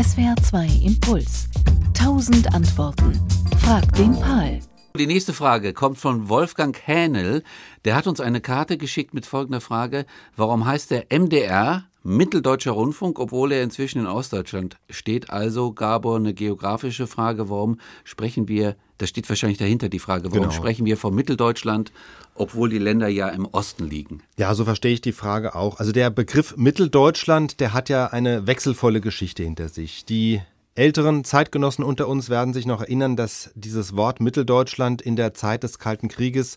[0.00, 1.48] SWR 2 Impuls.
[1.92, 3.18] Tausend Antworten.
[3.58, 4.60] Frag den Pal.
[4.96, 7.42] Die nächste Frage kommt von Wolfgang Hähnel.
[7.84, 10.06] Der hat uns eine Karte geschickt mit folgender Frage.
[10.36, 15.30] Warum heißt der MDR Mitteldeutscher Rundfunk, obwohl er inzwischen in Ostdeutschland steht?
[15.30, 17.50] Also, Gabor, eine geografische Frage.
[17.50, 20.52] Warum sprechen wir, da steht wahrscheinlich dahinter die Frage, warum genau.
[20.52, 21.92] sprechen wir von Mitteldeutschland,
[22.34, 24.22] obwohl die Länder ja im Osten liegen?
[24.36, 25.78] Ja, so verstehe ich die Frage auch.
[25.78, 30.04] Also der Begriff Mitteldeutschland, der hat ja eine wechselvolle Geschichte hinter sich.
[30.04, 30.42] Die
[30.74, 35.64] Älteren Zeitgenossen unter uns werden sich noch erinnern, dass dieses Wort Mitteldeutschland in der Zeit
[35.64, 36.56] des Kalten Krieges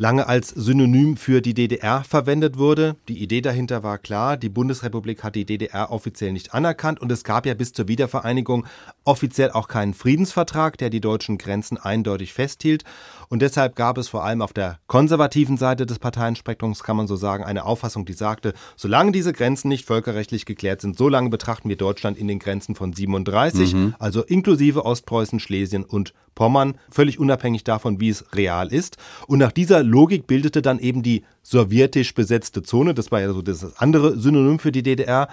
[0.00, 2.96] lange als Synonym für die DDR verwendet wurde.
[3.06, 7.22] Die Idee dahinter war klar, die Bundesrepublik hat die DDR offiziell nicht anerkannt und es
[7.22, 8.64] gab ja bis zur Wiedervereinigung
[9.04, 12.84] offiziell auch keinen Friedensvertrag, der die deutschen Grenzen eindeutig festhielt.
[13.28, 17.16] Und deshalb gab es vor allem auf der konservativen Seite des Parteienspektrums, kann man so
[17.16, 21.76] sagen, eine Auffassung, die sagte, solange diese Grenzen nicht völkerrechtlich geklärt sind, solange betrachten wir
[21.76, 23.94] Deutschland in den Grenzen von 37, mhm.
[23.98, 28.96] also inklusive Ostpreußen, Schlesien und Pommern, völlig unabhängig davon, wie es real ist.
[29.26, 33.42] Und nach dieser Logik bildete dann eben die sowjetisch besetzte Zone, das war ja so
[33.42, 35.28] das andere Synonym für die DDR,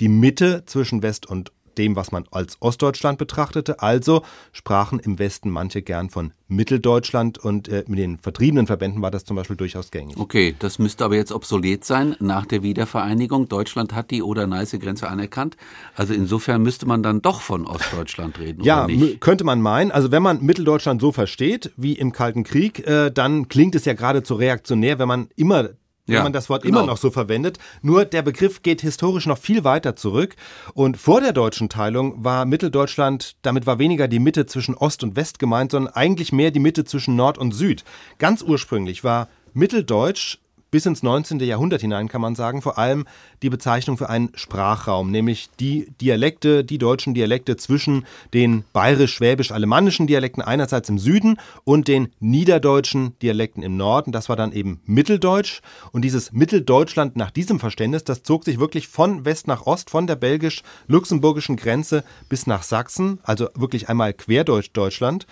[0.00, 3.80] die Mitte zwischen West und dem, was man als Ostdeutschland betrachtete.
[3.80, 9.10] Also sprachen im Westen manche gern von Mitteldeutschland und äh, mit den vertriebenen Verbänden war
[9.10, 10.16] das zum Beispiel durchaus gängig.
[10.18, 13.48] Okay, das müsste aber jetzt obsolet sein nach der Wiedervereinigung.
[13.48, 15.56] Deutschland hat die Oder-Neiße-Grenze anerkannt.
[15.94, 18.62] Also insofern müsste man dann doch von Ostdeutschland reden.
[18.62, 18.86] ja,
[19.20, 19.90] könnte man meinen.
[19.90, 23.94] Also wenn man Mitteldeutschland so versteht wie im Kalten Krieg, äh, dann klingt es ja
[23.94, 25.70] geradezu reaktionär, wenn man immer
[26.06, 26.80] wenn ja, man das Wort genau.
[26.80, 27.58] immer noch so verwendet.
[27.80, 30.34] Nur der Begriff geht historisch noch viel weiter zurück.
[30.74, 35.14] Und vor der deutschen Teilung war Mitteldeutschland, damit war weniger die Mitte zwischen Ost und
[35.14, 37.84] West gemeint, sondern eigentlich mehr die Mitte zwischen Nord und Süd.
[38.18, 40.38] Ganz ursprünglich war Mitteldeutsch
[40.72, 41.38] bis ins 19.
[41.40, 43.04] Jahrhundert hinein, kann man sagen, vor allem
[43.42, 50.42] die Bezeichnung für einen Sprachraum, nämlich die Dialekte, die deutschen Dialekte zwischen den bayerisch-schwäbisch-alemannischen Dialekten
[50.42, 54.12] einerseits im Süden und den niederdeutschen Dialekten im Norden.
[54.12, 55.60] Das war dann eben Mitteldeutsch.
[55.92, 60.06] Und dieses Mitteldeutschland nach diesem Verständnis, das zog sich wirklich von West nach Ost, von
[60.06, 65.26] der belgisch-luxemburgischen Grenze bis nach Sachsen, also wirklich einmal quer durch Deutschland.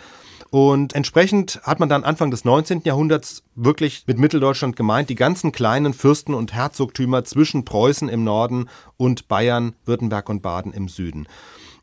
[0.50, 2.82] Und entsprechend hat man dann Anfang des 19.
[2.84, 8.68] Jahrhunderts wirklich mit Mitteldeutschland gemeint, die ganzen kleinen Fürsten- und Herzogtümer zwischen Preußen im Norden
[8.96, 11.28] und Bayern, Württemberg und Baden im Süden.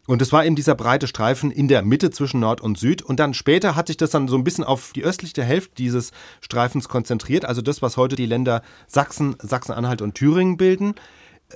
[0.06, 3.02] Und es war eben dieser breite Streifen in der Mitte zwischen Nord und Süd.
[3.02, 6.12] Und dann später hat sich das dann so ein bisschen auf die östliche Hälfte dieses
[6.42, 10.96] Streifens konzentriert, also das, was heute die Länder Sachsen, Sachsen-Anhalt und Thüringen bilden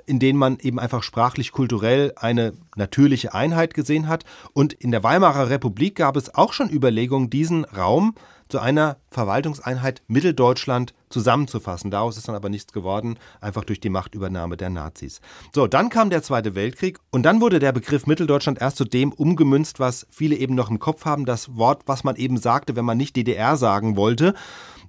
[0.06, 4.26] in denen man eben einfach sprachlich, kulturell eine natürliche Einheit gesehen hat.
[4.54, 8.16] Und in der Weimarer Republik gab es auch schon Überlegungen, diesen Raum
[8.52, 11.90] zu einer Verwaltungseinheit Mitteldeutschland zusammenzufassen.
[11.90, 15.22] Daraus ist dann aber nichts geworden, einfach durch die Machtübernahme der Nazis.
[15.54, 19.14] So, dann kam der Zweite Weltkrieg und dann wurde der Begriff Mitteldeutschland erst zu dem
[19.14, 22.86] umgemünzt, was viele eben noch im Kopf haben, das Wort, was man eben sagte, wenn
[22.86, 24.34] man nicht DDR sagen wollte.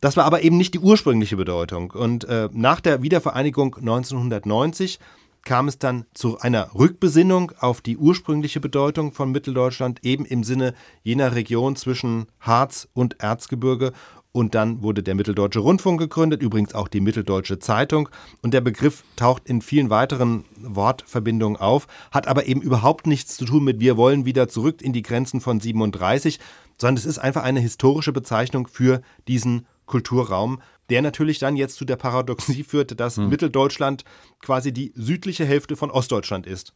[0.00, 1.92] Das war aber eben nicht die ursprüngliche Bedeutung.
[1.92, 4.98] Und äh, nach der Wiedervereinigung 1990
[5.44, 10.75] kam es dann zu einer Rückbesinnung auf die ursprüngliche Bedeutung von Mitteldeutschland, eben im Sinne
[11.03, 13.92] jener Region zwischen Harz und Erzgebirge.
[14.34, 18.08] Und dann wurde der Mitteldeutsche Rundfunk gegründet, übrigens auch die Mitteldeutsche Zeitung.
[18.41, 23.44] Und der Begriff taucht in vielen weiteren Wortverbindungen auf, hat aber eben überhaupt nichts zu
[23.44, 26.41] tun mit wir wollen wieder zurück in die Grenzen von 37,
[26.78, 30.60] sondern es ist einfach eine historische Bezeichnung für diesen Kulturraum,
[30.91, 33.28] der natürlich dann jetzt zu der Paradoxie führte, dass hm.
[33.28, 34.04] Mitteldeutschland
[34.41, 36.70] quasi die südliche Hälfte von Ostdeutschland ist.